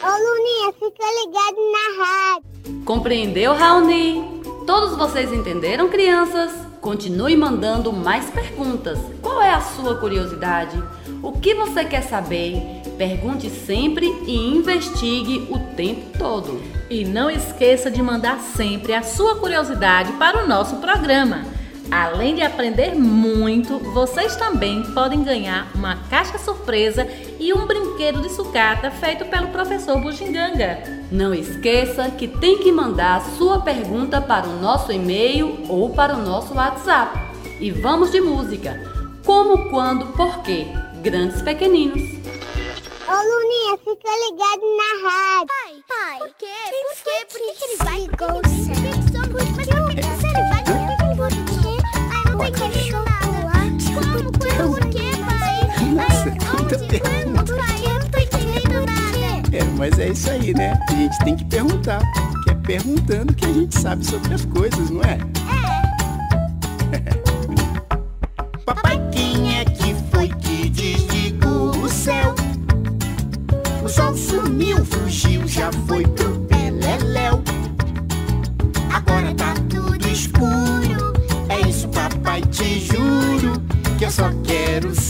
Ô 0.00 0.06
Luninha, 0.06 0.72
fica 0.74 1.04
ligado 1.18 1.56
na 1.72 2.04
rádio. 2.04 2.84
Compreendeu, 2.84 3.54
Raoni? 3.54 4.40
Todos 4.64 4.96
vocês 4.96 5.32
entenderam, 5.32 5.88
crianças? 5.88 6.52
Continue 6.80 7.36
mandando 7.36 7.92
mais 7.92 8.30
perguntas. 8.30 9.00
Qual 9.20 9.42
é 9.42 9.50
a 9.50 9.60
sua 9.60 9.96
curiosidade? 9.96 10.80
O 11.24 11.32
que 11.40 11.54
você 11.54 11.84
quer 11.84 12.02
saber? 12.02 12.79
Pergunte 13.00 13.48
sempre 13.48 14.06
e 14.26 14.36
investigue 14.36 15.48
o 15.48 15.58
tempo 15.74 16.18
todo. 16.18 16.60
E 16.90 17.02
não 17.02 17.30
esqueça 17.30 17.90
de 17.90 18.02
mandar 18.02 18.38
sempre 18.40 18.92
a 18.92 19.02
sua 19.02 19.36
curiosidade 19.36 20.12
para 20.18 20.44
o 20.44 20.46
nosso 20.46 20.76
programa. 20.76 21.46
Além 21.90 22.34
de 22.34 22.42
aprender 22.42 22.94
muito, 22.94 23.78
vocês 23.94 24.36
também 24.36 24.82
podem 24.92 25.24
ganhar 25.24 25.70
uma 25.74 25.96
caixa 26.10 26.36
surpresa 26.36 27.08
e 27.38 27.54
um 27.54 27.66
brinquedo 27.66 28.20
de 28.20 28.28
sucata 28.30 28.90
feito 28.90 29.24
pelo 29.24 29.48
professor 29.48 29.98
Bugiganga. 29.98 30.80
Não 31.10 31.32
esqueça 31.32 32.10
que 32.10 32.28
tem 32.28 32.58
que 32.58 32.70
mandar 32.70 33.16
a 33.16 33.30
sua 33.38 33.62
pergunta 33.62 34.20
para 34.20 34.46
o 34.46 34.60
nosso 34.60 34.92
e-mail 34.92 35.64
ou 35.70 35.88
para 35.88 36.14
o 36.14 36.22
nosso 36.22 36.52
WhatsApp. 36.52 37.18
E 37.58 37.70
vamos 37.70 38.12
de 38.12 38.20
música. 38.20 38.78
Como, 39.24 39.70
quando, 39.70 40.08
por 40.08 40.42
quê? 40.42 40.66
Grandes 41.02 41.40
pequeninos. 41.40 42.20
Ô 43.10 43.12
Luninha, 43.12 43.76
fica 43.78 44.08
ligado 44.24 44.62
na 44.78 44.90
rádio. 45.02 45.48
Pai, 45.48 45.74
pai. 45.88 46.18
Por 46.20 46.30
quê? 46.38 46.46
Por 46.70 46.94
quê? 47.02 47.16
Por 47.28 47.40
que, 47.40 47.50
que 47.54 47.64
ele 47.64 47.76
vai? 47.78 47.98
Ligou 48.02 48.38
o 48.38 48.42
céu. 48.46 48.78
Mas 49.32 49.48
por 49.48 49.64
que 49.64 49.70
ele 49.70 49.82
vai? 49.82 49.98
Por 49.98 50.14
que 50.14 50.30
ele 50.30 50.44
vai? 50.46 50.62
Por? 51.16 51.32
Ai, 52.14 52.22
não 52.30 52.38
tem 52.38 52.52
cachorro 52.52 53.02
lá. 53.46 53.60
Como? 53.94 54.14
Quando? 54.38 54.78
Por 54.78 54.86
quê, 54.90 55.10
pai? 55.26 55.58
Nossa, 55.92 56.30
muita 56.52 56.78
pergunta. 56.78 57.42
Por 57.42 57.58
quê? 57.58 57.84
Eu 57.84 57.98
não 57.98 58.06
tô 58.10 58.18
entendendo 58.20 58.78
nada. 58.86 59.56
É, 59.56 59.64
mas 59.76 59.98
é 59.98 60.08
isso 60.10 60.30
aí, 60.30 60.54
né? 60.54 60.78
A 60.88 60.92
gente 60.92 61.18
tem 61.24 61.34
que 61.34 61.44
perguntar. 61.46 62.00
Que 62.44 62.50
é 62.50 62.54
perguntando 62.54 63.34
que 63.34 63.44
a 63.44 63.52
gente 63.52 63.76
sabe 63.76 64.06
sobre 64.06 64.34
as 64.34 64.44
coisas, 64.44 64.88
não 64.88 65.02
é? 65.02 65.18
É 68.86 68.96
que 69.10 69.49
só 84.10 84.28
quero 84.42 84.92
saber 84.92 85.09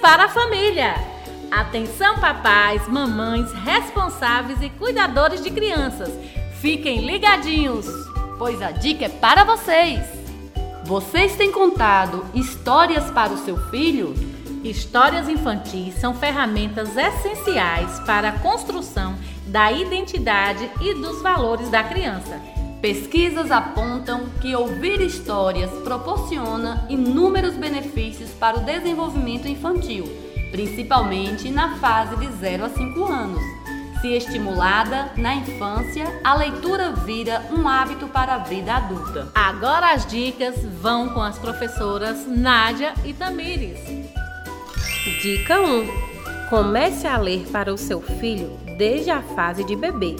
para 0.00 0.24
a 0.24 0.28
Família. 0.28 0.94
Atenção, 1.50 2.18
papais, 2.18 2.88
mamães, 2.88 3.52
responsáveis 3.52 4.62
e 4.62 4.70
cuidadores 4.70 5.42
de 5.42 5.50
crianças. 5.50 6.10
Fiquem 6.60 7.06
ligadinhos. 7.06 7.86
Pois 8.38 8.62
a 8.62 8.70
dica 8.70 9.04
é 9.04 9.08
para 9.08 9.44
vocês. 9.44 10.00
Vocês 10.84 11.36
têm 11.36 11.52
contado 11.52 12.24
histórias 12.34 13.10
para 13.10 13.32
o 13.32 13.38
seu 13.38 13.56
filho? 13.70 14.14
Histórias 14.64 15.28
infantis 15.28 15.94
são 15.94 16.14
ferramentas 16.14 16.96
essenciais 16.96 18.00
para 18.00 18.30
a 18.30 18.38
construção 18.38 19.16
da 19.46 19.70
identidade 19.70 20.70
e 20.80 20.94
dos 20.94 21.20
valores 21.22 21.68
da 21.68 21.84
criança. 21.84 22.40
Pesquisas 22.80 23.50
apontam 23.50 24.24
que 24.40 24.56
ouvir 24.56 25.02
histórias 25.02 25.70
proporciona 25.84 26.86
inúmeros 26.88 27.54
benefícios 27.54 28.30
para 28.30 28.58
o 28.58 28.64
desenvolvimento 28.64 29.46
infantil, 29.46 30.04
principalmente 30.50 31.50
na 31.50 31.76
fase 31.76 32.16
de 32.16 32.26
0 32.38 32.64
a 32.64 32.70
5 32.70 33.04
anos. 33.04 33.42
Se 34.00 34.14
estimulada 34.14 35.12
na 35.14 35.34
infância, 35.34 36.06
a 36.24 36.34
leitura 36.34 36.90
vira 36.92 37.46
um 37.52 37.68
hábito 37.68 38.06
para 38.08 38.36
a 38.36 38.38
vida 38.38 38.74
adulta. 38.74 39.30
Agora 39.34 39.92
as 39.92 40.06
dicas 40.06 40.64
vão 40.80 41.10
com 41.10 41.20
as 41.20 41.38
professoras 41.38 42.26
Nádia 42.26 42.94
e 43.04 43.12
Tamires. 43.12 43.78
Dica 45.20 45.60
1. 45.60 46.48
Comece 46.48 47.06
a 47.06 47.18
ler 47.18 47.46
para 47.52 47.74
o 47.74 47.76
seu 47.76 48.00
filho 48.00 48.58
desde 48.78 49.10
a 49.10 49.20
fase 49.20 49.64
de 49.64 49.76
bebê. 49.76 50.16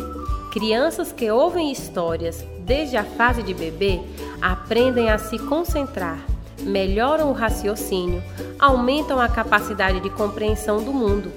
Crianças 0.50 1.12
que 1.12 1.30
ouvem 1.30 1.70
histórias 1.70 2.44
desde 2.60 2.96
a 2.96 3.04
fase 3.04 3.40
de 3.40 3.54
bebê 3.54 4.00
aprendem 4.42 5.08
a 5.08 5.16
se 5.16 5.38
concentrar, 5.38 6.18
melhoram 6.58 7.30
o 7.30 7.32
raciocínio, 7.32 8.20
aumentam 8.58 9.20
a 9.20 9.28
capacidade 9.28 10.00
de 10.00 10.10
compreensão 10.10 10.82
do 10.82 10.92
mundo, 10.92 11.30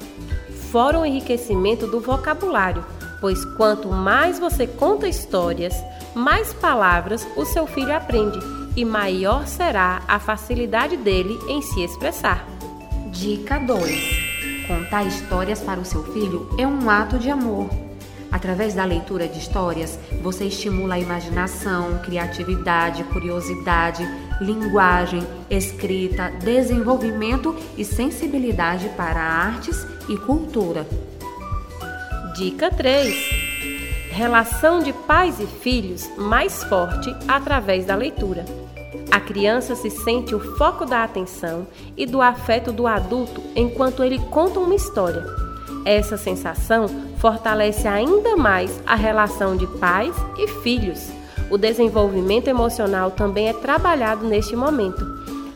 fora 0.72 1.00
o 1.00 1.06
enriquecimento 1.06 1.86
do 1.86 2.00
vocabulário, 2.00 2.84
pois 3.22 3.46
quanto 3.56 3.88
mais 3.88 4.40
você 4.40 4.66
conta 4.66 5.08
histórias, 5.08 5.76
mais 6.16 6.52
palavras 6.52 7.28
o 7.38 7.46
seu 7.46 7.68
filho 7.68 7.96
aprende 7.96 8.40
e 8.76 8.84
maior 8.84 9.46
será 9.46 10.02
a 10.08 10.20
facilidade 10.20 10.98
dele 10.98 11.38
em 11.48 11.62
se 11.62 11.84
expressar. 11.84 12.48
Dica 13.12 13.60
2. 13.60 14.66
Contar 14.68 15.04
histórias 15.04 15.62
para 15.62 15.80
o 15.80 15.86
seu 15.86 16.04
filho 16.06 16.50
é 16.58 16.66
um 16.66 16.90
ato 16.90 17.20
de 17.20 17.30
amor. 17.30 17.70
Através 18.34 18.74
da 18.74 18.84
leitura 18.84 19.28
de 19.28 19.38
histórias, 19.38 20.00
você 20.20 20.46
estimula 20.46 20.96
a 20.96 21.00
imaginação, 21.00 22.00
criatividade, 22.00 23.04
curiosidade, 23.04 24.04
linguagem, 24.42 25.22
escrita, 25.52 26.32
desenvolvimento 26.44 27.56
e 27.78 27.86
sensibilidade 27.86 28.90
para 28.98 29.22
artes 29.22 29.86
e 30.10 30.18
cultura. 30.18 30.88
Dica 32.36 32.72
3. 32.72 33.16
Relação 34.10 34.80
de 34.80 34.92
pais 34.92 35.40
e 35.40 35.46
filhos 35.46 36.10
mais 36.18 36.64
forte 36.64 37.16
através 37.28 37.86
da 37.86 37.94
leitura. 37.94 38.46
A 39.12 39.20
criança 39.20 39.76
se 39.76 39.92
sente 39.92 40.34
o 40.34 40.58
foco 40.58 40.88
da 40.88 41.04
atenção 41.04 41.68
e 41.96 42.08
do 42.08 42.20
afeto 42.20 42.72
do 42.72 42.88
adulto 42.88 43.44
enquanto 43.56 44.04
ele 44.04 44.18
conta 44.32 44.60
uma 44.60 44.74
história. 44.74 45.53
Essa 45.86 46.18
sensação 46.18 46.88
fortalece 47.18 47.88
ainda 47.88 48.36
mais 48.36 48.82
a 48.86 48.96
relação 48.96 49.56
de 49.56 49.68
pais 49.68 50.16
e 50.38 50.48
filhos. 50.48 51.10
O 51.50 51.58
desenvolvimento 51.58 52.48
emocional 52.48 53.12
também 53.12 53.50
é 53.50 53.54
trabalhado 53.54 54.26
neste 54.26 54.56
momento, 54.56 55.06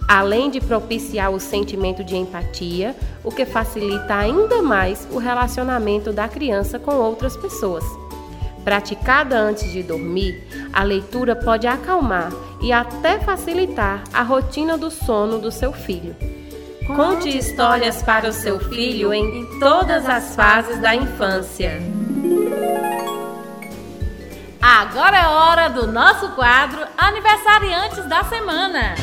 além 0.08 0.50
de 0.50 0.60
propiciar 0.60 1.32
o 1.32 1.40
sentimento 1.40 2.04
de 2.04 2.16
empatia, 2.16 2.96
o 3.24 3.32
que 3.32 3.46
facilita 3.46 4.16
ainda 4.16 4.62
mais 4.62 5.08
o 5.12 5.18
relacionamento 5.18 6.12
da 6.12 6.28
criança 6.28 6.78
com 6.78 6.96
outras 6.96 7.36
pessoas. 7.38 7.84
Praticada 8.64 9.40
antes 9.40 9.72
de 9.72 9.82
dormir, 9.82 10.46
a 10.74 10.84
leitura 10.84 11.36
pode 11.36 11.66
acalmar 11.66 12.34
e 12.62 12.74
até 12.74 13.18
facilitar 13.18 14.04
a 14.14 14.22
rotina 14.24 14.78
do 14.78 14.92
sono 14.92 15.40
do 15.40 15.50
seu 15.50 15.72
filho. 15.72 16.16
Conte 16.96 17.38
histórias 17.38 18.02
para 18.02 18.30
o 18.30 18.34
seu 18.34 18.60
filho 18.60 19.14
em 19.14 19.46
todas 19.60 20.08
as 20.08 20.36
fases 20.36 20.80
da 20.80 20.96
infância. 20.96 21.82
Agora 24.62 25.18
é 25.18 25.28
hora 25.28 25.70
do 25.70 25.86
nosso 25.88 26.30
quadro 26.30 26.80
Aniversariantes 26.98 28.06
da 28.06 28.24
Semana. 28.24 28.96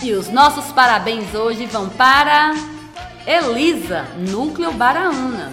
E 0.00 0.12
os 0.12 0.28
nossos 0.28 0.72
parabéns 0.72 1.34
hoje 1.34 1.66
vão 1.66 1.88
para 1.88 2.54
Elisa, 3.26 4.04
Núcleo 4.16 4.72
Baraunas. 4.72 5.52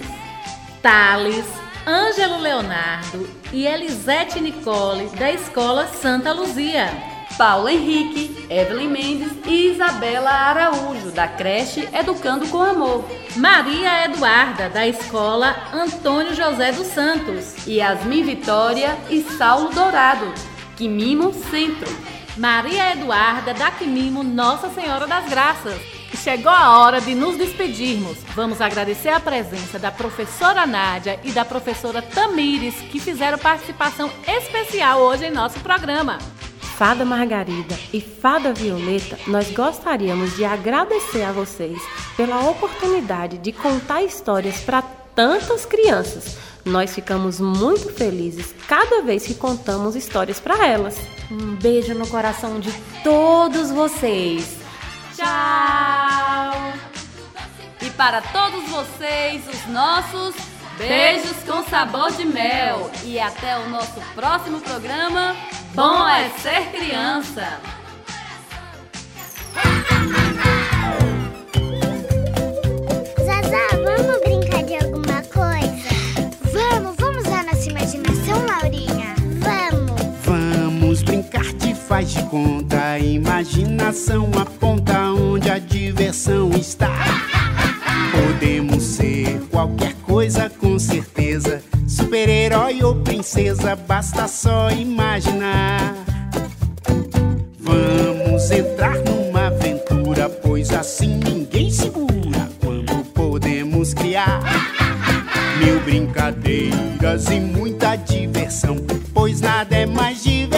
Thales, 0.80 1.46
Ângelo 1.86 2.38
Leonardo 2.38 3.39
e 3.52 3.66
Elisete 3.66 4.40
Nicole, 4.40 5.06
da 5.18 5.30
Escola 5.30 5.86
Santa 5.86 6.32
Luzia. 6.32 6.88
Paulo 7.38 7.68
Henrique, 7.68 8.46
Evelyn 8.50 8.88
Mendes 8.88 9.32
e 9.46 9.72
Isabela 9.72 10.30
Araújo, 10.30 11.10
da 11.10 11.26
creche 11.26 11.88
Educando 11.92 12.46
com 12.48 12.60
Amor. 12.60 13.04
Maria 13.36 14.04
Eduarda, 14.04 14.68
da 14.68 14.86
Escola 14.86 15.56
Antônio 15.72 16.34
José 16.34 16.72
dos 16.72 16.88
Santos. 16.88 17.66
Yasmin 17.66 18.24
Vitória 18.24 18.96
e 19.08 19.22
Saulo 19.22 19.70
Dourado, 19.70 20.32
Quimimo 20.76 21.32
Centro. 21.32 21.88
Maria 22.36 22.92
Eduarda, 22.92 23.54
da 23.54 23.70
Quimimo 23.70 24.22
Nossa 24.22 24.68
Senhora 24.70 25.06
das 25.06 25.28
Graças. 25.28 25.99
Chegou 26.16 26.52
a 26.52 26.78
hora 26.78 27.00
de 27.00 27.14
nos 27.14 27.36
despedirmos. 27.36 28.18
Vamos 28.34 28.60
agradecer 28.60 29.08
a 29.08 29.20
presença 29.20 29.78
da 29.78 29.90
professora 29.90 30.66
Nádia 30.66 31.18
e 31.24 31.30
da 31.32 31.44
professora 31.44 32.02
Tamires, 32.02 32.74
que 32.90 33.00
fizeram 33.00 33.38
participação 33.38 34.10
especial 34.26 35.00
hoje 35.00 35.26
em 35.26 35.30
nosso 35.30 35.58
programa. 35.60 36.18
Fada 36.76 37.04
Margarida 37.04 37.78
e 37.92 38.00
Fada 38.00 38.52
Violeta, 38.52 39.18
nós 39.26 39.50
gostaríamos 39.50 40.34
de 40.36 40.44
agradecer 40.44 41.22
a 41.22 41.32
vocês 41.32 41.78
pela 42.16 42.40
oportunidade 42.48 43.38
de 43.38 43.52
contar 43.52 44.02
histórias 44.02 44.60
para 44.60 44.82
tantas 45.14 45.66
crianças. 45.66 46.38
Nós 46.64 46.94
ficamos 46.94 47.40
muito 47.40 47.92
felizes 47.92 48.54
cada 48.68 49.02
vez 49.02 49.26
que 49.26 49.34
contamos 49.34 49.96
histórias 49.96 50.40
para 50.40 50.66
elas. 50.66 50.96
Um 51.30 51.56
beijo 51.56 51.94
no 51.94 52.06
coração 52.06 52.60
de 52.60 52.72
todos 53.02 53.70
vocês. 53.70 54.59
Tchau! 55.20 56.72
E 57.82 57.90
para 57.90 58.22
todos 58.22 58.64
vocês, 58.70 59.46
os 59.46 59.66
nossos 59.66 60.34
beijos 60.78 61.36
com 61.46 61.62
sabor 61.64 62.10
de 62.12 62.24
mel. 62.24 62.90
E 63.04 63.20
até 63.20 63.58
o 63.58 63.68
nosso 63.68 64.00
próximo 64.14 64.62
programa. 64.62 65.36
Bom 65.74 66.08
é 66.08 66.30
ser 66.30 66.70
criança! 66.72 67.60
Faz 81.90 82.12
de 82.12 82.22
conta. 82.26 83.00
Imaginação 83.00 84.30
aponta 84.40 85.10
onde 85.10 85.50
a 85.50 85.58
diversão 85.58 86.48
está. 86.50 86.94
Podemos 88.12 88.80
ser 88.80 89.40
qualquer 89.50 89.94
coisa 90.06 90.48
com 90.48 90.78
certeza. 90.78 91.60
Super-herói 91.88 92.80
ou 92.84 92.94
princesa, 92.94 93.74
basta 93.74 94.28
só 94.28 94.70
imaginar. 94.70 95.96
Vamos 97.58 98.48
entrar 98.52 98.96
numa 98.98 99.48
aventura, 99.48 100.28
pois 100.28 100.70
assim 100.70 101.16
ninguém 101.16 101.72
segura 101.72 102.48
quando 102.60 103.04
podemos 103.06 103.92
criar 103.92 104.40
mil 105.58 105.80
brincadeiras 105.80 107.28
e 107.30 107.40
muita 107.40 107.96
diversão, 107.96 108.76
pois 109.12 109.40
nada 109.40 109.74
é 109.74 109.86
mais 109.86 110.22
divertido 110.22 110.49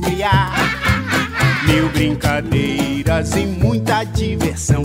criar. 0.00 0.52
Mil 1.66 1.88
brincadeiras 1.90 3.36
e 3.36 3.46
muita 3.46 4.04
diversão, 4.04 4.84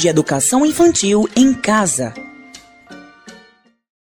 de 0.00 0.08
Educação 0.08 0.64
Infantil 0.64 1.28
em 1.36 1.52
Casa. 1.52 2.14